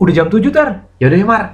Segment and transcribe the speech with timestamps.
[0.00, 0.88] Udah jam 7 tar.
[0.96, 1.44] Yaudah ya Mar.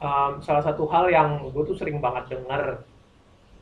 [0.00, 2.82] um, salah satu hal yang gue tuh sering banget denger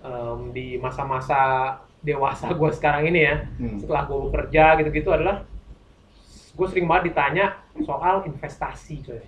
[0.06, 3.74] um, di masa-masa dewasa gue sekarang ini ya, Hmm.
[3.82, 5.42] setelah gue bekerja gitu-gitu adalah
[6.56, 7.52] gue sering banget ditanya
[7.84, 9.20] soal investasi coy.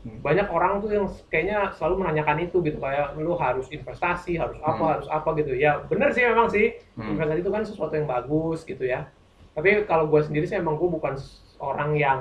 [0.00, 0.16] Hmm.
[0.24, 4.80] Banyak orang tuh yang kayaknya selalu menanyakan itu gitu kayak lu harus investasi, harus apa,
[4.80, 4.92] Hmm.
[4.96, 5.52] harus apa gitu.
[5.52, 7.12] Ya bener sih memang sih Hmm.
[7.12, 9.10] investasi itu kan sesuatu yang bagus gitu ya.
[9.52, 11.18] Tapi kalau gue sendiri sih emang gue bukan
[11.60, 12.20] orang yang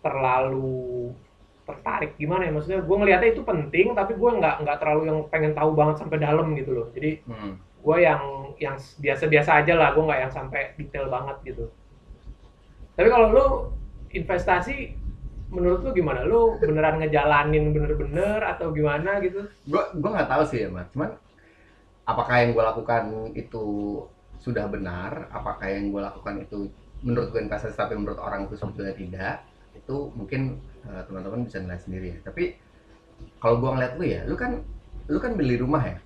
[0.00, 1.12] terlalu
[1.64, 5.56] tertarik gimana ya maksudnya gue ngelihatnya itu penting tapi gue nggak nggak terlalu yang pengen
[5.56, 7.56] tahu banget sampai dalam gitu loh jadi Hmm.
[7.56, 8.20] gue yang
[8.60, 11.72] yang biasa-biasa aja lah gue nggak yang sampai detail banget gitu
[12.94, 13.46] tapi kalau lu
[14.14, 14.94] investasi
[15.50, 16.22] menurut lu gimana?
[16.26, 19.46] Lu beneran ngejalanin bener-bener atau gimana gitu?
[19.66, 21.14] Gue gue nggak tahu sih ya mas cuman
[22.04, 23.64] apakah yang gue lakukan itu
[24.42, 25.28] sudah benar?
[25.32, 26.68] Apakah yang gue lakukan itu
[27.04, 29.34] menurut gue investasi tapi menurut orang itu sebetulnya tidak?
[29.74, 32.18] Itu mungkin eh, teman-teman bisa nilai sendiri ya.
[32.26, 32.54] Tapi
[33.42, 34.62] kalau gue ngeliat lu ya lu kan
[35.10, 35.98] lu kan beli rumah ya?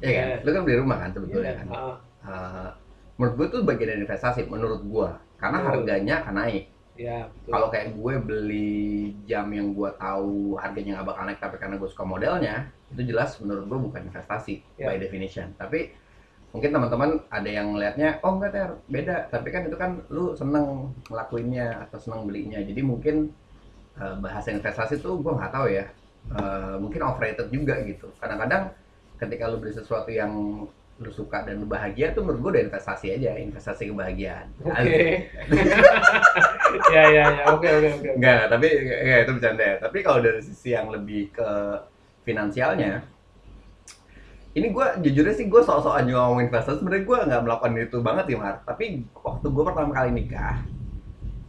[0.00, 0.26] Iya kan?
[0.28, 0.36] Iya.
[0.46, 1.66] Lu kan beli rumah kan sebetulnya Iya, kan?
[1.72, 2.68] ah, Eh,
[3.16, 5.08] menurut gue tuh bagian dari investasi menurut gue
[5.40, 5.70] karena Betul.
[5.72, 6.64] harganya akan naik.
[7.00, 8.76] Ya kalau kayak gue beli
[9.24, 13.40] jam yang gue tahu harganya nggak bakal naik tapi karena gue suka modelnya itu jelas
[13.40, 14.92] menurut gue bukan investasi Ya.
[14.92, 15.48] by definition.
[15.56, 15.96] Tapi
[16.52, 19.16] mungkin teman-teman ada yang ngelihatnya oh enggak ter beda.
[19.32, 22.60] Tapi kan itu kan lu seneng ngelakuinnya atau seneng belinya.
[22.60, 23.32] Jadi mungkin
[23.96, 25.88] eh, bahasa investasi tuh gue nggak tahu ya.
[26.36, 28.12] Eh, mungkin overrated juga gitu.
[28.20, 28.76] Kadang-kadang
[29.16, 30.32] ketika lu beli sesuatu yang
[31.00, 35.08] lu suka dan lu bahagia tuh menurut gue udah investasi aja investasi kebahagiaan oke
[36.94, 39.76] ya ya ya oke oke oke Enggak, tapi ya, itu bercanda ya.
[39.82, 41.50] Tapi kalau dari sisi yang lebih ke
[42.22, 43.02] finansialnya,
[44.54, 46.78] ini gue jujurnya sih gue sok-sokan juga ngomong investasi.
[46.82, 48.56] Sebenarnya gue nggak melakukan itu banget ya, Mar.
[48.66, 48.84] Tapi
[49.18, 50.56] waktu gue pertama kali nikah,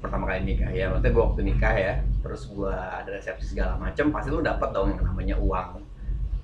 [0.01, 1.93] pertama kali nikah ya, maksudnya gue waktu nikah ya,
[2.25, 5.90] terus gue ada resepsi segala macem, pasti lu dapat dong yang namanya uang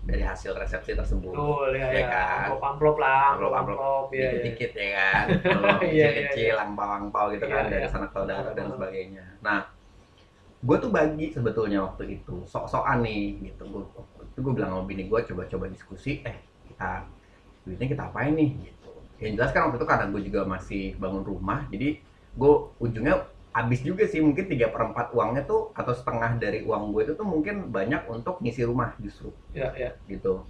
[0.07, 1.35] dari hasil resepsi tersebut.
[1.35, 2.37] betul ya Iya ya kan?
[2.47, 3.77] amplop amplop lah amplop Amplop-amplop.
[3.77, 7.83] amplop ya ya dikit-dikit ya kan kalau Iya, iya, kecil-kecil angpau-angpau gitu kan Iya, dari
[7.83, 7.91] iya.
[7.91, 9.59] sanak saudara dan sebagainya nah
[10.57, 13.83] gue tuh bagi sebetulnya waktu itu sok-sokan nih gitu gue
[14.25, 17.05] itu gue bilang sama bini gue coba-coba diskusi eh kita
[17.61, 18.89] duitnya kita apain nih gitu
[19.21, 21.99] yang jelas kan waktu itu karena gue juga masih bangun rumah jadi
[22.33, 27.09] gue ujungnya habis juga sih mungkin tiga perempat uangnya tuh atau setengah dari uang gue
[27.09, 30.45] itu tuh mungkin banyak untuk ngisi rumah justru ya ya gitu.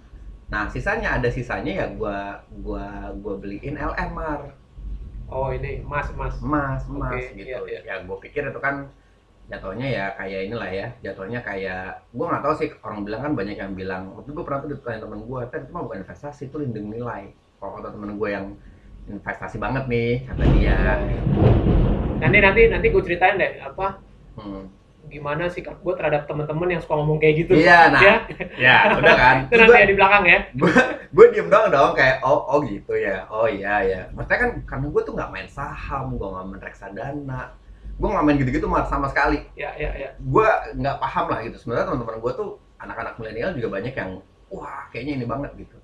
[0.52, 4.52] Nah sisanya ada sisanya ya gua gua gua beliin LM mar
[5.28, 7.60] oh ini mas mas emas emas Oke, gitu.
[7.68, 7.80] iya, iya.
[7.84, 8.88] Ya gue pikir itu kan
[9.48, 13.56] jatuhnya ya kayak inilah ya jatuhnya kayak gua nggak tahu sih orang bilang kan banyak
[13.56, 16.56] yang bilang waktu gue pernah tuh ditanya temen gue kan itu mah bukan investasi itu
[16.60, 18.46] lindung nilai kalau kata temen gue yang
[19.08, 20.80] investasi banget nih kata dia
[22.18, 24.02] nanti nanti nanti gue ceritain deh apa
[24.38, 24.62] hmm.
[25.08, 27.56] gimana sikap gue terhadap teman-teman yang suka ngomong kayak gitu.
[27.56, 28.02] Iya, nah.
[28.04, 28.14] ya.
[28.60, 29.36] Ya udah kan.
[29.48, 30.38] Itu nanti ya di belakang ya.
[31.08, 33.24] gue diem doang dong kayak oh oh gitu ya.
[33.32, 37.42] Oh iya ya maksudnya kan karena gue tuh nggak main saham gue nggak main reksadana.
[37.96, 39.48] Gue nggak main gitu-gitu sama sekali.
[39.56, 40.12] Ya ya ya.
[40.20, 40.44] Gue
[40.76, 41.56] nggak paham lah gitu.
[41.56, 44.10] Sebenarnya teman-teman gue tuh anak-anak milenial juga banyak yang
[44.52, 45.77] wah kayaknya ini banget gitu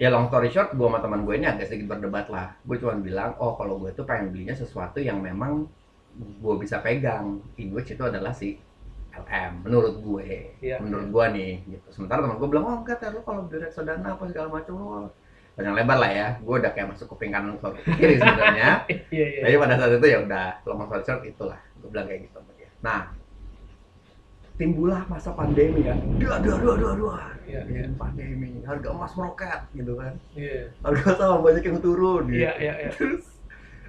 [0.00, 2.56] ya long story short gue sama teman gue ini agak sedikit berdebat lah.
[2.64, 5.68] Gue cuma bilang oh kalau gue tuh pengen belinya sesuatu yang memang
[6.16, 7.36] gue bisa pegang.
[7.60, 8.56] In which itu adalah si
[9.12, 10.56] LM menurut gue.
[10.64, 11.88] Iya, menurut gue nih gitu.
[11.92, 14.88] Sementara teman gue bilang oh enggak ter lu kalau beli reksadana apa segala macam lu
[15.52, 16.28] panjang lebar lah ya.
[16.40, 17.68] Gue udah kayak masuk kuping kanan ke
[18.00, 18.88] kiri sebenarnya.
[19.14, 21.60] Iya iya jadi pada saat itu ya udah long story short itulah.
[21.76, 22.40] Gue bilang kayak gitu
[22.80, 23.12] nah
[24.60, 25.96] timbullah masa pandemi kan.
[26.20, 27.16] Dua dua dua dua dua.
[27.48, 28.60] Iya, Ya, pandemi.
[28.62, 30.12] Harga emas meroket gitu kan.
[30.36, 30.68] Iya.
[30.84, 32.44] Harga saham banyak yang turun gitu.
[32.44, 32.90] Iya iya iya.
[32.92, 33.24] terus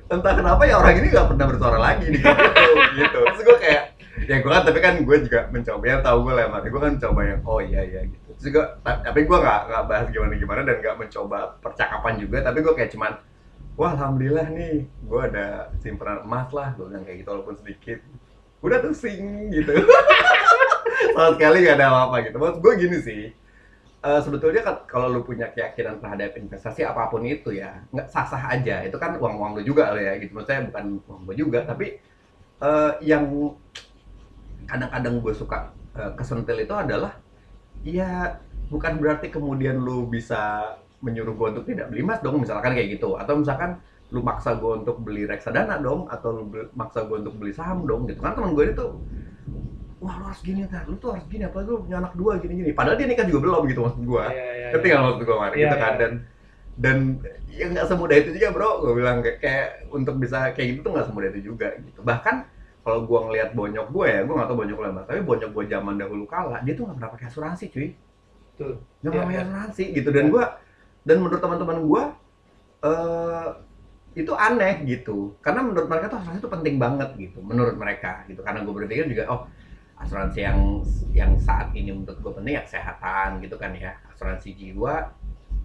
[0.08, 3.20] entah kenapa ya orang ini nggak pernah bersuara lagi di grup itu gitu.
[3.22, 3.84] Terus gue kayak
[4.22, 7.22] ya gue kan tapi kan gue juga mencoba ya tahu gue lah gue kan mencoba
[7.22, 8.30] yang oh iya iya gitu.
[8.40, 12.38] Terus gue ta- tapi gue nggak nggak bahas gimana gimana dan nggak mencoba percakapan juga
[12.42, 13.12] tapi gue kayak cuman
[13.76, 18.00] wah alhamdulillah nih gue ada simpanan emas lah gue bilang kayak gitu walaupun sedikit.
[18.62, 19.74] Udah tuh sing gitu
[21.16, 22.38] sama sekali gak ada apa-apa gitu.
[22.38, 23.24] Maksud gue gini sih
[24.02, 28.86] eh, sebetulnya kalau lu punya keyakinan terhadap investasi apa pun itu ya nggak sah-sah aja.
[28.86, 30.34] Itu kan uang uang lu juga lo ya gitu.
[30.38, 31.98] Maksudnya bukan uang gue juga tapi
[32.62, 33.26] eh, yang
[34.70, 35.58] kadang-kadang gue suka
[35.98, 37.14] eh, kesentil itu adalah
[37.82, 38.38] ya
[38.70, 43.18] bukan berarti kemudian lu bisa menyuruh gue untuk tidak beli emas dong misalkan kayak gitu.
[43.18, 43.82] Atau misalkan
[44.12, 46.44] lu maksa gue untuk beli reksadana dong atau lu
[46.76, 48.22] maksa gue untuk beli saham dong gitu.
[48.22, 48.88] Kan teman gue itu
[50.02, 52.54] wah lu harus gini ntar lu tuh harus gini apalagi lu punya anak dua gini
[52.58, 54.94] gini padahal dia nikah juga belum gitu maksud gue Iya, iya, ngerti iya.
[54.98, 55.52] nggak maksud gue Mar?
[55.54, 55.94] Iya, gitu kan.
[55.94, 56.00] iya.
[56.02, 56.12] dan
[56.82, 56.98] dan
[57.52, 58.70] ya nggak semudah itu juga bro.
[58.82, 62.00] Gue bilang kayak, kayak untuk bisa kayak gitu tuh nggak semudah itu juga gitu.
[62.02, 62.36] Bahkan
[62.82, 65.96] kalau gue ngelihat bonyok gue ya gue nggak tahu bonyok mana, tapi bonyok gue zaman
[66.02, 67.88] dahulu kala dia tuh nggak pernah pakai asuransi cuy.
[68.56, 68.72] Betul.
[69.06, 70.10] nggak pernah pakai asuransi gitu.
[70.10, 70.44] Dan gue
[71.06, 72.04] dan menurut teman-teman gue
[72.90, 73.50] eh
[74.12, 75.38] itu aneh gitu.
[75.46, 78.42] Karena menurut mereka tuh asuransi itu penting banget gitu menurut mereka gitu.
[78.42, 79.42] Karena gue berpikir juga oh
[80.02, 80.60] asuransi yang
[81.12, 83.94] yang saat ini menurut gue penting ya kesehatan gitu kan ya.
[84.14, 85.08] Asuransi jiwa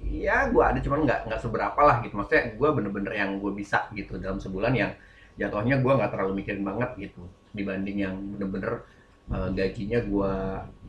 [0.06, 2.15] ya gue ada cuman nggak nggak seberapa lah gitu.
[2.17, 4.93] Maksudnya gue bener-bener yang gue bisa gitu dalam sebulan yang
[5.37, 8.85] jatuhnya gue nggak terlalu mikirin banget gitu dibanding yang bener-bener
[9.33, 10.33] eh, gajinya gue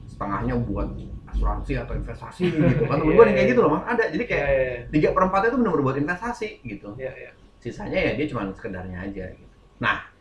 [0.07, 0.87] setengahnya buat
[1.35, 2.83] asuransi atau investasi gitu.
[2.87, 3.83] Kan temen gue yang kayak gitu loh mas.
[3.87, 4.03] Ada.
[4.11, 4.79] Jadi Iya, kayak iya, iya.
[4.91, 6.89] tiga perempatnya itu bener-bener buat investasi gitu.
[6.99, 7.31] Iya, iya.
[7.57, 9.55] sisanya ya dia cuma sekedarnya aja gitu.
[9.81, 10.16] Nah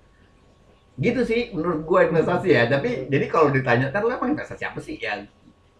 [0.97, 2.63] gitu sih menurut gue investasi ya.
[2.69, 4.97] Tapi jadi kalau ditanya kan lo emang investasi apa sih?
[4.97, 5.25] Ya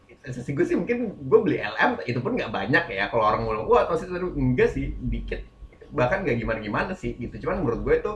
[0.09, 3.09] investasi gue sih mungkin gue beli LM itu pun nggak banyak ya.
[3.09, 5.41] Kalau orang ngomong wah atau sih enggak sih dikit.
[5.93, 7.49] Bahkan nggak gimana gimana sih gitu.
[7.49, 8.13] Cuman menurut gue itu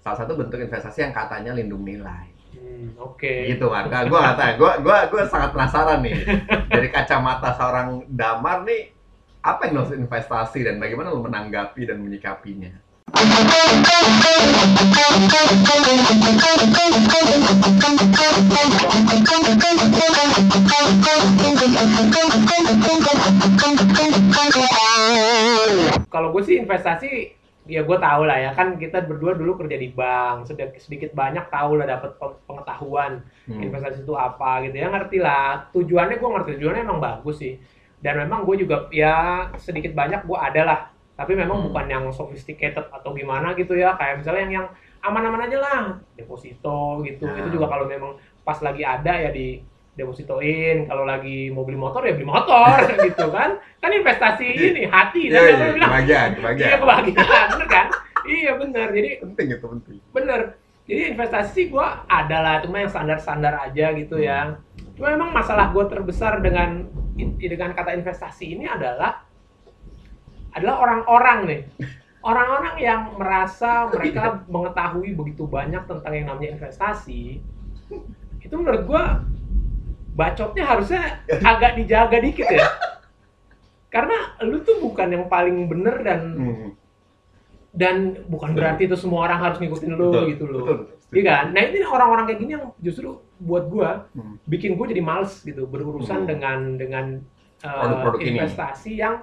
[0.00, 2.30] salah satu bentuk investasi yang katanya lindung nilai.
[2.56, 3.52] Hmm, Oke.
[3.52, 6.14] gitu kan gue nggak tahu gue gue gue sangat penasaran nih.
[6.70, 8.94] Dari kacamata seorang damar nih
[9.42, 12.85] apa yang maksud investasi dan bagaimana lo menanggapi dan menyikapinya
[26.06, 27.08] Kalau gue sih investasi
[27.66, 28.50] ya gue tahu lah ya.
[28.56, 30.48] Kan kita berdua dulu kerja di bank.
[30.48, 33.62] Sedikit sedikit banyak tahu lah dapat pe- pengetahuan Hmm.
[33.62, 34.88] investasi itu apa gitu ya.
[34.88, 35.68] Ngerti lah.
[35.72, 37.56] Tujuannya gue ngerti tujuannya emang bagus sih.
[38.00, 40.80] Dan memang gue juga ya sedikit banyak gue ada lah
[41.16, 41.66] tapi memang Hmm.
[41.72, 43.96] bukan yang sophisticated atau gimana gitu ya.
[43.96, 44.66] Kayak misalnya yang yang
[45.00, 45.80] aman-aman aja lah.
[46.12, 47.24] Deposito gitu.
[47.24, 47.40] Nah.
[47.40, 48.14] itu juga kalau memang
[48.44, 49.64] pas lagi ada ya di
[49.96, 50.84] depositoin.
[50.84, 53.56] Kalau lagi mau beli motor ya beli motor gitu kan.
[53.80, 55.32] Kan investasi ini hati.
[55.32, 55.88] Iya, dan iya, bilang?
[55.88, 56.68] kebahagiaan, kebahagiaan.
[56.68, 57.48] iya kebahagiaan.
[57.56, 57.86] Bener kan?
[58.26, 58.88] Iya bener.
[58.92, 59.96] Jadi penting itu penting.
[60.12, 60.40] Bener.
[60.86, 64.54] Jadi investasi gue ada lah cuma yang standar-standar aja gitu ya.
[64.94, 66.86] Cuma memang masalah gue terbesar dengan
[67.16, 69.25] dengan kata investasi ini adalah
[70.56, 71.60] adalah orang-orang nih
[72.20, 77.38] orang-orang yang merasa mereka mengetahui begitu banyak tentang yang namanya investasi
[78.40, 79.02] itu menurut gue
[80.12, 81.02] bacotnya harusnya
[81.44, 82.64] agak dijaga dikit ya
[83.86, 86.68] karena lu tuh bukan yang paling bener dan Hmm.
[87.70, 90.60] dan bukan berarti itu semua orang harus ngikutin lu Betul, gitu loh.
[90.64, 90.94] betul, betul.
[91.06, 91.44] Iya kan?
[91.54, 94.40] Nah ini orang-orang kayak gini yang justru buat gua Hmm.
[94.42, 96.28] bikin gua jadi males gitu berurusan Hmm.
[96.28, 97.04] dengan dengan
[97.62, 98.28] uh, Produk-produk ini.
[98.34, 99.14] investasi yang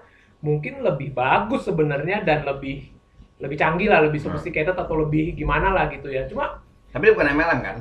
[0.44, 2.92] mungkin lebih bagus sebenarnya dan lebih
[3.40, 4.30] lebih canggih lah, lebih Hmm.
[4.30, 6.28] sophisticated atau lebih gimana lah gitu ya.
[6.28, 6.60] Cuma
[6.92, 7.78] tapi bukan MLM kan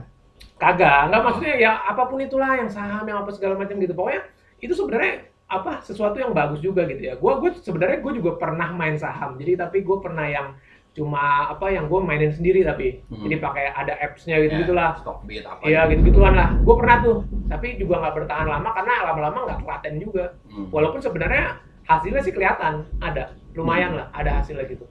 [0.56, 3.92] kagak, nggak maksudnya ya apa pun itulah yang saham yang apa segala macam gitu.
[3.92, 4.22] Pokoknya
[4.58, 7.14] itu sebenarnya apa sesuatu yang bagus juga gitu ya.
[7.14, 9.36] Gua gue sebenarnya gue juga pernah main saham.
[9.36, 10.54] Jadi tapi gue pernah yang
[10.92, 13.24] cuma apa yang gue mainin sendiri tapi Hmm.
[13.24, 14.92] jadi pakai ada apps-nya gitu gitulah.
[14.94, 15.92] stock bid apa Iya gitu.
[15.98, 16.52] gitu gituan lah.
[16.58, 17.16] Gue pernah tuh,
[17.48, 20.24] tapi juga nggak bertahan lama karena lama-lama nggak telaten juga.
[20.46, 20.68] Hmm.
[20.68, 23.62] Walaupun sebenarnya hasilnya sih kelihatan ada, Hmm.
[23.62, 24.86] lumayan lah ada hasilnya gitu.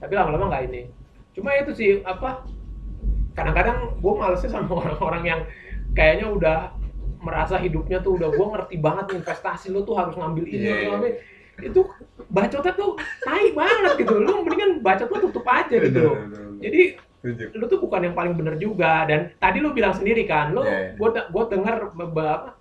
[0.00, 0.82] Tapi lama-lama nggak ini.
[1.36, 2.42] Cuma itu sih apa?
[3.36, 5.40] Kadang-kadang gue malesnya sama orang-orang yang
[5.94, 6.58] kayaknya udah
[7.20, 10.90] merasa hidupnya tuh udah gue ngerti banget investasi lu tuh harus ngambil ini, harus iya.
[10.90, 11.10] ngambil
[11.60, 11.80] itu
[12.32, 12.90] bacotnya tuh
[13.28, 14.14] naik banget gitu.
[14.16, 16.16] Lu mendingan bacot lu tutup aja gitu.
[16.64, 16.82] Jadi
[17.52, 20.72] lu tuh bukan yang paling bener juga dan tadi lu bilang sendiri kan lu Iya,
[20.72, 20.90] iya.
[20.96, 22.56] gue gue dengar beberapa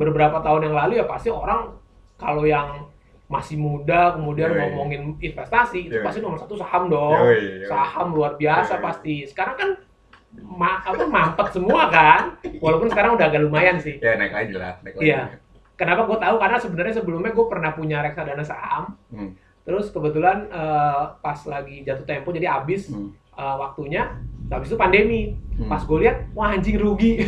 [0.00, 1.76] beberapa tahun yang lalu ya pasti orang
[2.16, 2.88] kalau yang
[3.28, 7.20] masih muda kemudian ngomongin investasi itu pasti nomor satu saham dong.
[7.28, 7.68] Yoi, yoi.
[7.68, 9.28] saham luar biasa pasti.
[9.28, 9.70] Sekarang kan
[10.32, 12.40] ma apa mampet semua kan?
[12.64, 14.00] Walaupun sekarang udah agak lumayan sih.
[14.00, 15.12] Ya naik lagi lah naik lagi.
[15.12, 15.22] Iya.
[15.78, 16.36] kenapa gue tahu?
[16.42, 18.96] Karena sebenarnya sebelumnya gue pernah punya reksadana saham.
[19.12, 19.36] Hmm.
[19.68, 22.88] terus kebetulan eh, pas lagi jatuh tempo jadi habis.
[22.88, 23.12] Hmm.
[23.38, 24.02] Eh, waktunya
[24.50, 25.38] habis itu pandemi.
[25.58, 25.66] Hmm.
[25.66, 27.18] pas gue lihat wah anjing rugi.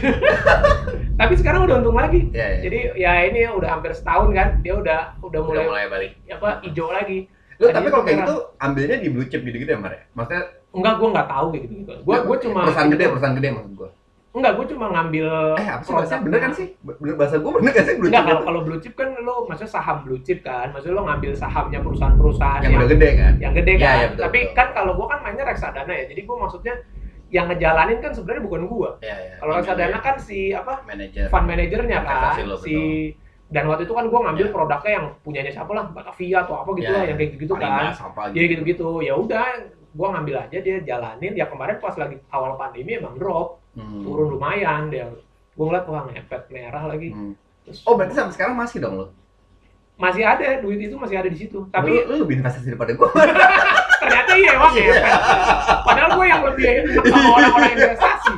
[1.20, 2.30] Tapi sekarang udah untung lagi.
[2.30, 2.60] Iya, iya.
[2.62, 6.12] jadi ya ini udah hampir setahun kan dia udah udah udah mulai, mulai balik.
[6.30, 7.26] apa hijau lagi.
[7.58, 10.06] Lu tapi kalau kayak gitu ambilnya di blue chip gitu-gitu ya Mar ya?
[10.14, 13.36] Maksudnya enggak gue nggak tahu kayak gitu gitu gue ya, gue cuma perusahaan gede perusahaan
[13.36, 13.90] gede maksud gua
[14.30, 15.26] enggak gue cuma ngambil
[15.58, 16.66] eh apa sih bahasa bener kan sih?
[16.80, 19.34] Bener bahasa gua bener kan sih blue enggak chip kalau kalau blue chip kan lo
[19.44, 20.70] maksudnya saham blue chip kan?
[20.70, 23.32] Maksudnya lo ngambil sahamnya perusahaan-perusahaan yang udah gede kan?
[23.38, 23.96] yang gede Iya, kan?
[23.96, 24.54] iya, betul, tapi betul.
[24.54, 26.74] kan kalau gue kan mainnya reksadana ya jadi gue maksudnya
[27.30, 29.34] yang ngejalanin kan sebenarnya bukan gue Iya, iya.
[29.38, 31.26] kalau reksadana kan si apa manajer.
[31.26, 32.76] fund manajernya kan lo, si
[33.50, 34.54] dan waktu itu kan gue ngambil Iya.
[34.54, 37.98] produknya yang punyanya siapa lah Batavia atau apa gitu lah Iya, yang kayak gitu Parimas,
[37.98, 38.30] kan.
[38.30, 38.62] jadi gitu.
[38.62, 39.42] gitu ya udah
[39.90, 41.34] gue ngambil aja dia jalanin.
[41.34, 44.02] Ya kemarin pas lagi awal pandemi emang drop Hmm.
[44.02, 45.06] turun lumayan dia
[45.50, 47.34] gue ngeliat wah ngepet merah lagi Hmm.
[47.60, 49.06] Terus Oh berarti sampai sekarang masih dong lo?
[49.94, 53.08] masih ada duit itu masih ada di situ Tapi lu, lu lebih investasi daripada gue.
[54.00, 54.84] ternyata iya emang Iya.
[54.88, 55.14] ngepet
[55.84, 58.34] padahal gue yang lebih enak sama orang-orang investasi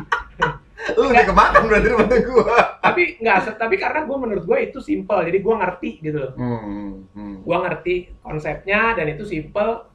[0.98, 2.44] lu lebih kemakan berarti daripada gue.
[2.82, 7.06] tapi nggak tapi karena gue menurut gue itu simple jadi gue ngerti gitu loh Hmm.
[7.14, 7.36] Hmm.
[7.40, 9.86] gue ngerti konsepnya dan itu simple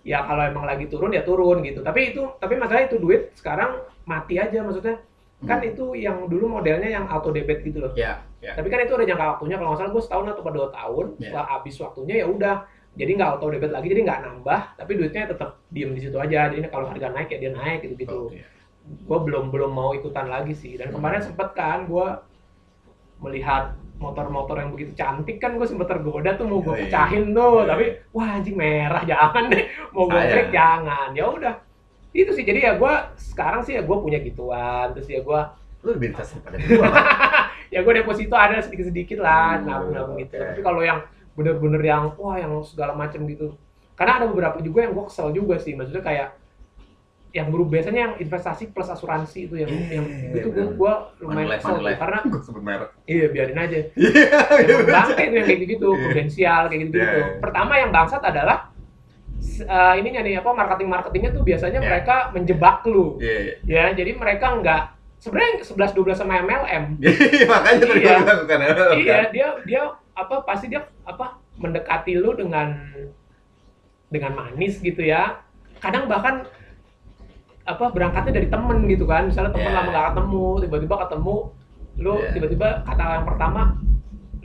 [0.00, 3.82] ya kalau emang lagi turun ya turun gitu tapi itu tapi masalah itu duit sekarang
[4.06, 4.96] mati aja maksudnya.
[5.44, 5.68] Kan Hmm.
[5.68, 7.92] itu yang dulu modelnya yang auto debit gitu loh.
[7.92, 8.56] Ya, ya.
[8.56, 11.28] tapi kan itu ada jangka waktunya kalau nggak salah gue setahun atau dua tahun Ya.
[11.28, 12.56] setelah habis waktunya ya udah.
[12.96, 16.48] Jadi nggak auto debit lagi jadi nggak nambah tapi duitnya tetap diem di situ aja.
[16.48, 18.40] Jadi kalau harga naik ya dia naik gitu gitu Oke.
[18.86, 20.80] gue belum belum mau ikutan lagi sih.
[20.80, 21.28] Dan kemarin Hmm.
[21.28, 22.06] sempet kan gue
[23.18, 27.64] melihat motor-motor yang begitu cantik kan gue sempet tergoda tuh mau gue pecahin tuh.
[27.64, 29.68] Tapi wah anjing merah jangan deh.
[29.92, 31.12] Mau gue trik jangan.
[31.12, 31.54] Ya udah
[32.18, 35.40] itu sih jadi ya gue sekarang sih ya gue punya gituan terus ya gue
[35.82, 36.88] Lu lebih investasi daripada gue.
[37.74, 40.46] ya gue deposito ada sedikit-sedikit lah Hmm, nabung-nabung gitu oke.
[40.46, 40.98] tapi kalau yang
[41.32, 43.54] bener-bener yang wah yang segala macam gitu
[43.92, 46.28] karena ada beberapa juga yang gue kesel juga sih maksudnya kayak
[47.30, 50.92] yang guru biasanya yang investasi plus asuransi itu yang Iya, yang iya, itu gue gue
[51.20, 51.96] lumayan Manulife, kesel tuh.
[51.98, 52.90] Karena Gue sebut merek.
[53.04, 54.24] iya biarin aja Iya,
[54.64, 56.00] Emang bangke itu yang kayak gitu Iya.
[56.00, 57.36] prudensial kayak gitu gitu Iya, iya.
[57.38, 58.72] pertama yang bangsat adalah
[59.38, 61.86] s- eh, ininya nih apa marketing marketingnya tuh biasanya Iya.
[61.86, 63.54] mereka menjebak lu Iya, iya.
[63.64, 64.82] ya jadi mereka nggak
[65.16, 68.14] sebenarnya 11 12 sama MLM Iya, makanya tadi Iya.
[68.16, 68.58] bilang bukan
[68.96, 71.26] iya dia dia apa pasti dia apa
[71.56, 72.76] mendekati lu dengan
[74.06, 75.40] dengan manis gitu ya
[75.76, 76.46] kadang bahkan
[77.62, 79.76] apa berangkatnya dari temen gitu kan misalnya temen Yeah.
[79.76, 81.34] lama gak ketemu tiba-tiba ketemu
[81.96, 82.32] lu Yeah.
[82.32, 83.62] tiba-tiba kata yang pertama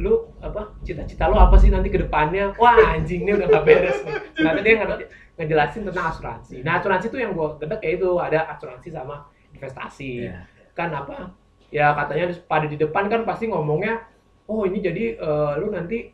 [0.01, 3.97] lu apa cita-cita lu apa sih nanti ke depannya wah anjing ini udah gak beres
[4.01, 8.09] nih ternyata dia nge- ngejelasin tentang asuransi nah asuransi itu yang gua gedek ya itu
[8.17, 10.41] ada asuransi sama investasi Iya.
[10.73, 11.37] kan apa
[11.69, 14.01] ya katanya pada di depan kan pasti ngomongnya
[14.45, 16.09] oh ini jadi eh, lu nanti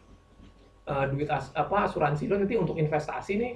[0.83, 3.53] eh, duit as- apa asuransi lu nanti untuk investasi nih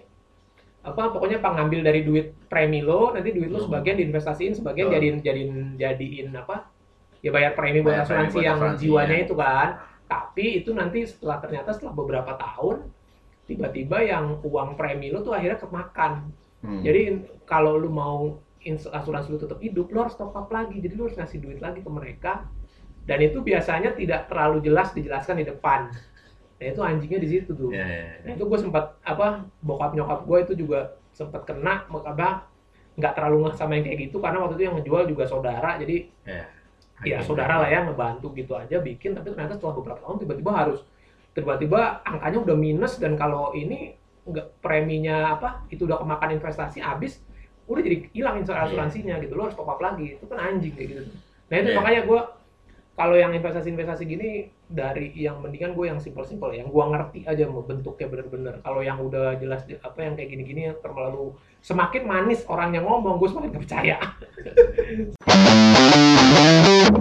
[0.81, 3.67] apa pokoknya pak ngambil dari duit premi lo nanti duit lo Hmm.
[3.69, 4.95] sebagian diinvestasiin sebagian Betul.
[4.97, 6.73] jadiin jadiin jadiin apa
[7.21, 9.23] ya bayar premi buat premi asuransi buat yang asuransi, jiwanya ya.
[9.23, 9.67] itu kan
[10.11, 12.91] tapi itu nanti setelah ternyata setelah beberapa tahun
[13.47, 16.85] tiba-tiba yang uang premi lo tuh akhirnya kemakan Hmm.
[16.85, 18.37] jadi kalau lu mau
[18.69, 20.77] asuransi lu tetap hidup, lu harus top up lagi.
[20.77, 22.45] Jadi lu harus ngasih duit lagi ke mereka.
[23.01, 25.89] Dan itu biasanya tidak terlalu jelas dijelaskan di depan.
[26.61, 27.73] Nah itu anjingnya di situ tuh.
[27.73, 28.37] Iya, iya, Nah iya.
[28.37, 32.45] itu gue sempat apa bokap nyokap gue itu juga sempat kena, apa
[32.93, 35.81] nggak terlalu ngeh sama yang kayak gitu karena waktu itu yang ngejual juga saudara.
[35.81, 36.45] Jadi Iya.
[37.01, 39.13] Ya saudara lah ya ngebantu gitu aja bikin.
[39.17, 40.79] Tapi ternyata setelah beberapa tahun tiba-tiba harus
[41.31, 47.23] tiba-tiba angkanya udah minus dan kalau ini nggak preminya apa itu udah kemakan investasi habis
[47.65, 48.67] udah jadi hilang Iya.
[48.67, 51.01] asuransinya gitu lo harus top up lagi itu kan anjing kayak gitu
[51.49, 51.77] nah itu Iya.
[51.79, 52.21] makanya gue
[52.91, 54.29] kalau yang investasi-investasi gini
[54.67, 58.99] dari yang mendingan gue yang simple-simple yang gue ngerti aja mau bentuknya bener-bener kalau yang
[59.01, 63.63] udah jelas apa yang kayak gini-gini terlalu semakin manis orang yang ngomong gue semakin gak
[63.65, 63.97] percaya
[66.81, 66.97] Tolak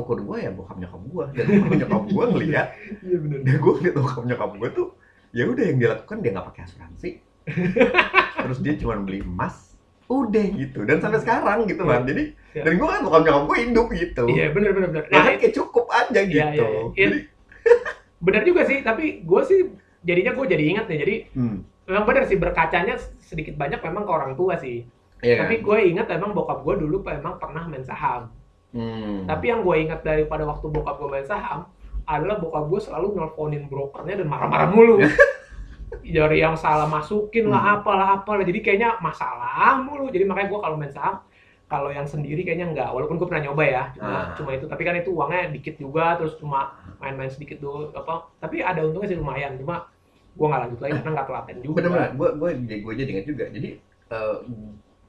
[0.00, 2.68] ukur gue ya bokap nyokap gue dan bokap nyokap gue ngeliat
[3.04, 3.38] iya bener.
[3.44, 4.88] dan gue ngeliat bokap nyokap gue tuh
[5.36, 7.10] ya udah yang dia lakukan dia nggak pakai asuransi.
[8.40, 9.76] Terus dia cuma beli emas
[10.08, 10.88] udah gitu.
[10.88, 12.62] Dan sampai sekarang gitu kan jadi Iya.
[12.70, 14.24] dan gue kan bokap nyokap gue hidup gitu.
[14.32, 15.04] Iya bener bener bener.
[15.10, 16.38] Ya nah, kan kayak cukup aja gitu.
[16.38, 16.82] Iya, iya, iya.
[16.94, 17.18] jadi
[18.24, 19.60] bener juga sih tapi gue sih
[20.04, 24.12] jadinya gue jadi ingat nih jadi hmm, memang bener sih berkacanya sedikit banyak memang ke
[24.12, 24.84] orang tua sih.
[25.18, 25.40] Kan?
[25.40, 28.28] tapi gue ingat emang bokap gue dulu emang pernah main saham.
[28.74, 29.22] Hmm.
[29.24, 31.64] tapi yang gue ingat daripada waktu bokap gue main saham
[32.04, 35.00] adalah bokap gue selalu nelponin brokernya dan marah-marah mulu.
[36.04, 37.74] Dari yang salah masukin lah Hmm.
[37.80, 38.42] apalah apalah.
[38.42, 40.10] Jadi kayaknya masalah mulu.
[40.10, 41.22] Jadi makanya gue kalau main saham
[41.64, 42.90] kalau yang sendiri kayaknya enggak.
[42.90, 44.26] Walaupun gue pernah nyoba ya cuma, Ah.
[44.34, 44.66] cuma itu.
[44.66, 48.26] Tapi kan itu uangnya dikit juga terus cuma main-main sedikit dulu apa.
[48.36, 49.54] Tapi ada untungnya sih lumayan.
[49.56, 49.86] Cuma
[50.34, 51.76] gue nggak lanjut lagi karena nggak telaten juga.
[51.78, 52.50] Bener-bener gue gue
[52.82, 53.44] gue jadi ingat juga.
[53.50, 53.68] Jadi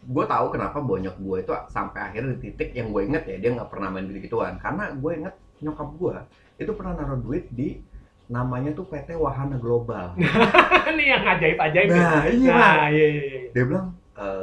[0.05, 3.49] gue tahu kenapa bonyok gue itu sampai akhirnya di titik yang gue inget ya dia
[3.57, 4.61] nggak pernah main gitu gituan.
[4.61, 6.15] Karena gue inget nyokap gue
[6.55, 7.81] itu pernah naruh duit di
[8.25, 10.17] namanya tuh PT Wahana Global.
[10.93, 11.97] Ini yang ajaib-ajaib ya.
[11.97, 13.49] nah iya nah iya iya iya.
[13.53, 13.87] Dia bilang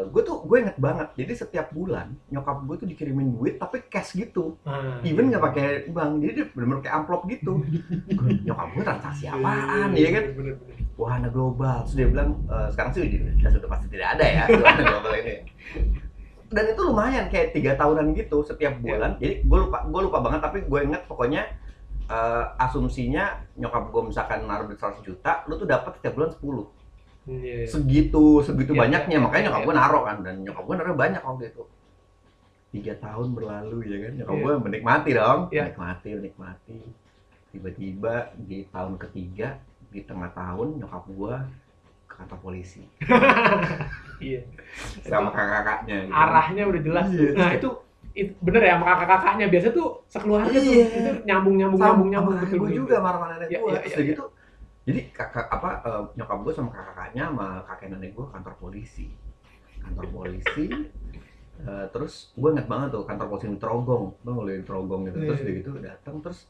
[0.05, 4.13] gue tuh gue inget banget jadi setiap bulan nyokap gue tuh dikirimin duit tapi cash
[4.13, 7.65] gitu Nah, even nggak pakai bank jadi dia bener-bener kayak amplop gitu
[8.13, 10.83] Gua, nyokap gue transaksi apaan ya kan bener, bener.
[10.93, 11.89] Wahana Global.
[11.89, 13.11] Terus dia bilang, "Eh, sekarang sih udah
[13.41, 15.35] jelas udah pasti tidak ada ya Wahana Global ini.
[16.53, 19.17] Dan itu lumayan kayak tiga tahunan gitu setiap bulan.
[19.17, 21.49] Jadi gue lupa gue lupa banget tapi gue ingat pokoknya
[22.07, 26.69] eh, asumsinya nyokap gue misalkan naruh duit 100 juta, lu tuh dapat setiap bulan 10.
[27.23, 27.71] Iya.
[27.71, 29.17] Segitu, segitu Iya, banyaknya.
[29.17, 29.67] iya, Makanya nyokap iya.
[29.67, 31.63] gue naruh kan dan nyokap gue naruh banyak waktu itu.
[32.73, 34.43] Tiga tahun berlalu ya kan, nyokap Iya.
[34.43, 35.63] gue menikmati dong, Iya.
[35.71, 36.79] menikmati, menikmati.
[37.53, 39.49] Tiba-tiba di tahun ketiga,
[39.93, 41.35] di tengah tahun nyokap gue
[42.09, 42.83] ke kantor polisi
[44.23, 44.41] Iya.
[45.05, 45.97] sama kakak-kakaknya.
[46.07, 46.13] gitu.
[46.13, 47.23] Arahnya udah jelas tuh.
[47.23, 47.33] Iya.
[47.37, 47.69] Nah, itu
[48.13, 50.85] itu bener ya sama kakak-kakaknya biasa tuh sekeluarga tuh Iya.
[50.91, 53.97] itu nyambung nyambung sama, nyambung nyambung betul gue juga sama sama nenek gue terus iya,
[53.97, 54.11] udah iya.
[54.13, 54.25] gitu
[54.89, 59.07] jadi kakak apa eh, nyokap gue sama kakak-kakaknya sama kakek nenek gue kantor polisi
[59.83, 60.67] kantor polisi
[61.69, 65.39] eh, terus gue inget banget tuh kantor polisi di Trogong ngeliat di Trogong gitu terus
[65.41, 65.45] Iya.
[65.47, 66.41] udah gitu datang terus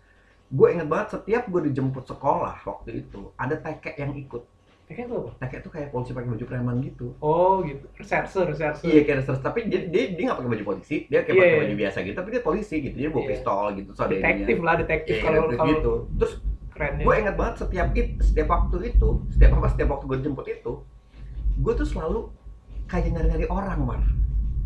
[0.53, 4.43] gue inget banget setiap gue dijemput sekolah waktu itu ada tekek yang ikut
[4.83, 5.31] Kayak tuh apa?
[5.41, 7.87] tekek tuh kayak polisi pakai baju preman gitu Oh gitu.
[7.97, 8.85] Reserse, reserse.
[8.85, 11.55] Iya kayak reserse, tapi dia dia dia nggak pakai baju polisi, dia kayak Iya, pakai
[11.57, 11.61] iya.
[11.65, 13.31] baju biasa gitu, tapi dia polisi gitu, dia bawa Iya.
[13.33, 15.93] pistol gitu, so Detektif lah, detektif Iya, kalau detektif kalau gitu.
[16.21, 16.33] Terus
[16.73, 17.05] kerennya.
[17.05, 20.73] gue inget banget setiap it, setiap waktu itu, setiap apa, setiap waktu gue jemput itu,
[21.57, 22.33] gue tuh selalu
[22.85, 24.03] kayak nyari-nyari orang, mar.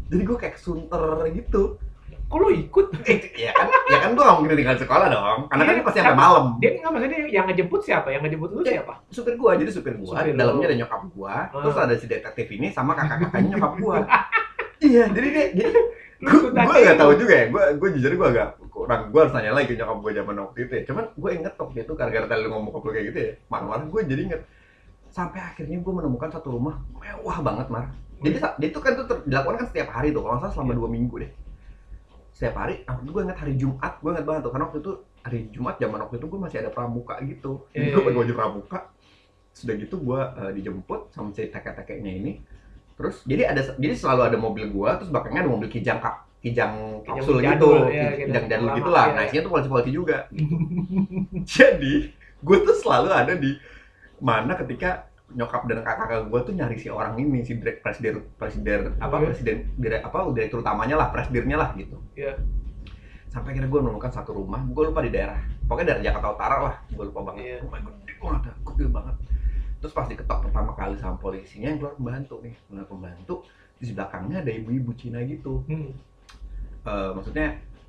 [0.07, 1.79] Jadi gue kayak kesunter gitu.
[2.27, 2.87] Kok lo ikut?
[3.37, 6.19] Ya kan, ya kan gue gak mungkin tinggal sekolah dong, karena kan Iya, pasti sampai
[6.19, 6.45] malam.
[6.59, 8.09] Dia nggak maksudnya yang ngejemput siapa?
[8.11, 8.73] Yang ngejemput lu Iya.
[8.73, 8.93] siapa?
[9.09, 10.69] Supir gue, jadi supir gue, Supir di dalamnya lu.
[10.69, 11.47] ada nyokap gue, Ah.
[11.53, 13.97] terus ada si detektif ini sama kakak-kakaknya nyokap gue.
[14.89, 15.79] iya, jadi dia, jadi
[16.17, 16.97] Lu gue itu.
[16.97, 20.13] tahu juga ya gue gue jujur gue agak kurang gue harus nanya lagi nyokap gue
[20.13, 20.83] zaman waktu itu ya.
[20.85, 23.87] Cuman gue inget waktu itu gara-gara tadi lu ngomong ke gue kayak gitu ya marah-marah
[23.89, 24.43] gue jadi inget
[25.09, 27.85] sampai akhirnya gue menemukan satu rumah mewah banget mar.
[28.21, 30.79] Jadi sa- itu kan tuh ter- dilakukan kan setiap hari tuh kalau salah selama Iya.
[30.85, 31.31] dua minggu deh.
[32.37, 34.93] Setiap hari nah, gue inget hari Jumat gue inget banget tuh karena waktu itu
[35.25, 37.65] hari Jumat zaman waktu itu gue masih ada pramuka gitu.
[37.73, 38.21] Jadi Iya, gue iya, pakai iya.
[38.21, 38.79] baju pramuka.
[39.57, 42.33] Sudah gitu gue eh, dijemput sama si tekek-tekeknya ini.
[42.97, 45.69] Terus jadi ada jadi selalu ada mobil gua terus belakangnya ada mobil
[46.45, 49.53] kijang kap kijang kapsul gitu jadul, ya, kijang jadul gitu lah iya, nah isinya tuh
[49.57, 50.19] polisi-polisi juga.
[51.57, 51.95] Jadi
[52.45, 53.51] gue tuh selalu ada di
[54.23, 58.95] mana ketika nyokap dan kakak gue tuh nyari si orang ini si direk presiden presiden
[59.03, 59.25] apa Iya.
[59.27, 61.99] presiden direk apa direktur utamanya lah presidirnya lah gitu.
[62.15, 62.39] Iya.
[63.27, 65.37] sampai akhirnya gue menemukan satu rumah gue lupa di daerah.
[65.67, 67.43] Pokoknya daerah Jakarta Utara lah gue lupa banget.
[67.43, 67.57] Iya.
[67.67, 69.17] rumah gede banget ya, gede banget.
[69.83, 72.55] Terus pas diketok pertama kali sama polisinya yang keluar pembantu nih.
[72.71, 73.35] Keluar pembantu
[73.77, 75.67] di belakangnya ada ibu-ibu Cina gitu.
[75.69, 75.93] Hmm.
[76.87, 77.47] Eh, maksudnya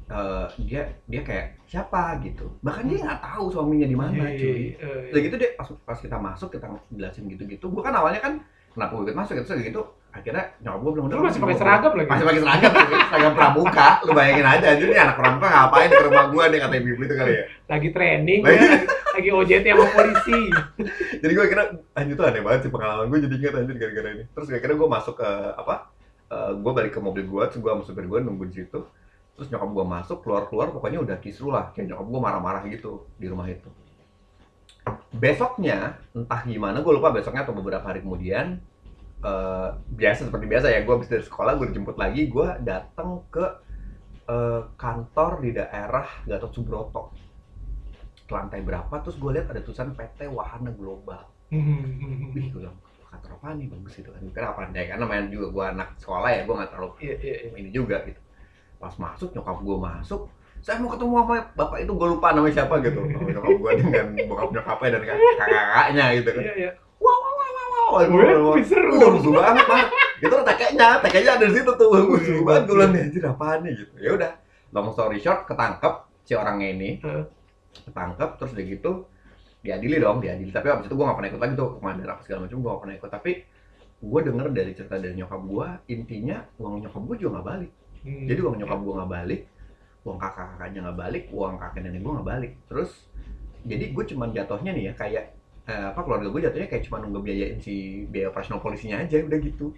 [0.10, 4.64] eh, dia dia kayak siapa gitu bahkan dia nggak tahu suaminya di mana Iya, cuy
[5.14, 7.70] Udah gitu deh pas, pas kita masuk kita jelasin gitu-gitu.
[7.70, 8.34] Gue kan awalnya kan
[8.74, 11.94] kenapa gue ikut masuk gitu terus gitu akhirnya nyokap gue bilang Lu masih pakai seragam
[11.94, 12.10] lagi?
[12.10, 12.72] Masih pakai seragam,
[13.12, 13.88] seragam pramuka.
[14.02, 17.32] Lu bayangin aja nih anak pramuka ngapain ke rumah gue nih kata ibu itu kali
[17.38, 17.44] ya.
[17.70, 18.80] Lagi training Lagi- ya,
[19.14, 20.40] lagi OJT sama polisi.
[21.22, 24.24] Jadi gue kira anjir tuh aneh banget sih pengalaman gue jadi ingat anjir gara-gara ini.
[24.34, 25.97] Terus kira gue masuk ke apa?
[26.28, 28.80] Eh, gue balik ke mobil gue, terus gue sama supir gue nunggu di situ.
[29.38, 31.70] Terus nyokap gue masuk, keluar-keluar pokoknya udah kisru lah.
[31.72, 33.70] Kayak nyokap gue marah-marah gitu di rumah itu.
[35.13, 38.60] Besoknya, entah gimana, gue lupa besoknya atau beberapa hari kemudian,
[39.24, 43.46] eh, biasa seperti biasa ya, gue habis dari sekolah, gue dijemput lagi, gue datang ke
[44.28, 47.16] eh, kantor di daerah Gatot Subroto.
[48.28, 51.24] Lantai berapa, terus gue lihat ada tulisan PT Wahana Global.
[52.36, 52.76] Wih, gue bilang,
[53.17, 54.21] kantor apa nih bagus itu kan.
[54.30, 57.36] Kira apa deh karena main juga gue anak sekolah ya gue nggak terlalu Iya, iya,
[57.49, 57.49] iya.
[57.58, 58.21] ini juga gitu.
[58.77, 60.21] Pas masuk nyokap gue masuk
[60.58, 63.01] saya mau ketemu sama bapak itu gue lupa namanya siapa gitu.
[63.10, 66.43] Nyokap gue dengan bokap nyokapnya dan kakak kakaknya gitu kan.
[66.45, 66.71] Iya, iya.
[67.01, 69.13] wow wow wow wow wow Wah, dong.
[69.17, 69.86] rusuh banget mah
[70.17, 71.89] itu tuh tekeknya tekeknya ada di situ tuh.
[71.93, 73.73] Rusuh banget gue bilang nih anjir apaan nih?
[73.73, 73.93] Gitu.
[74.01, 74.32] Ya udah
[74.75, 75.93] long story short ketangkep
[76.25, 76.89] si orangnya ini.
[77.86, 78.91] Ketangkep terus udah gitu
[79.62, 80.52] diadili dong diadili.
[80.54, 82.70] Tapi abis itu gue gak pernah ikut lagi tuh ke mana apa segala macam gue
[82.70, 83.12] gak pernah ikut.
[83.12, 83.32] Tapi
[83.98, 87.72] gue denger dari cerita dari nyokap gue intinya uang nyokap gue juga gak balik.
[87.98, 88.30] Hmm.
[88.30, 89.41] jadi uang nyokap gue gak balik
[90.06, 92.52] uang kakak kakaknya gak balik uang kakek nenek gue gak balik.
[92.70, 92.91] Terus
[93.67, 95.26] jadi gue cuman jatuhnya nih ya kayak
[95.67, 99.39] eh, apa keluarga gue jatuhnya kayak cuma nunggu biayain si biaya operasional polisinya aja udah
[99.43, 99.76] gitu.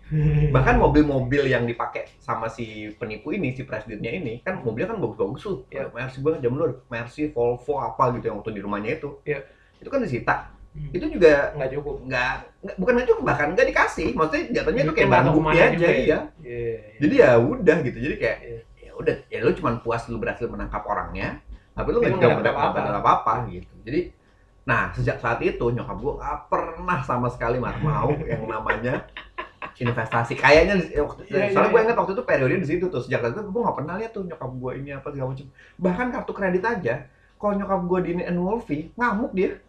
[0.53, 5.41] Bahkan mobil-mobil yang dipakai sama si penipu ini si presidennya ini kan mobilnya kan bagus-bagus
[5.41, 5.57] tuh.
[5.73, 5.89] Iya.
[5.89, 9.17] Mercy banget dulu ada Mercy Volvo apa gitu yang waktu di rumahnya itu.
[9.25, 9.41] Iya.
[9.79, 10.35] Itu kan disita.
[10.69, 10.93] Hmm.
[10.93, 11.95] itu juga nggak cukup.
[12.05, 14.13] nggak nggak- bukan nggak cukup bahkan nggak dikasih.
[14.13, 15.97] Maksudnya jatuhnya itu kayak barang bukti aja juga ya.
[15.97, 16.19] iya.
[16.39, 17.97] Iya, jadi ya udah gitu.
[17.97, 18.59] Jadi kayak Iya.
[18.85, 21.41] ya udah ya lu cuma puas lu berhasil menangkap orangnya
[21.73, 23.73] tapi lu nggak juga nggak mendapat apa apa gitu.
[23.81, 24.01] Jadi
[24.61, 29.09] nah sejak saat itu nyokap gua nggak pernah sama sekali Mar, mau yang namanya
[29.79, 30.35] investasi.
[30.35, 32.99] Kayaknya ya, waktu, Iya, soalnya iya, gue ingat waktu itu periode di situ tuh.
[32.99, 35.47] Sejak itu gue nggak pernah lihat tuh nyokap gue ini apa segala macam.
[35.79, 36.95] Bahkan kartu kredit aja
[37.39, 39.55] kalau nyokap gue di annual fee ngamuk dia.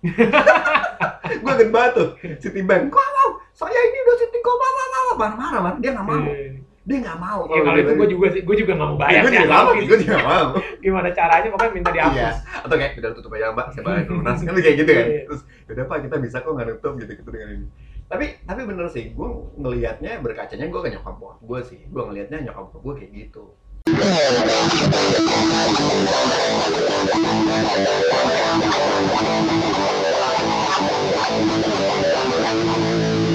[1.31, 2.09] Gue inget banget tuh
[2.43, 3.31] Citibank kok mau?
[3.55, 6.19] Saya ini udah Citibank kok marah marah marah marah marah dia nggak mau.
[6.27, 6.59] Iya.
[6.81, 7.41] dia nggak mau.
[7.47, 9.23] Ya kalau itu gue juga sih, gue juga nggak mau bayar.
[9.23, 9.71] gue sih, juga mau.
[9.79, 10.49] gue juga mau.
[10.83, 11.49] Gimana caranya?
[11.55, 12.19] Pokoknya minta dihapus.
[12.19, 12.31] iya.
[12.67, 13.67] Atau kayak udah tutup aja mbak.
[13.71, 15.07] Saya bayar lunas kan kayak gitu kan.
[15.07, 15.23] Iya.
[15.31, 17.67] terus udah pak kita bisa kok nggak nutup gitu gitu dengan ini.
[18.11, 19.29] Tapi tapi bener sih gue
[19.63, 21.81] ngelihatnya berkacanya gue ke nyokap bokap gue sih.
[21.87, 23.45] Gue ngelihatnya nyokap bokap gue kayak gitu
[25.43, 25.79] Thank
[33.25, 33.30] you.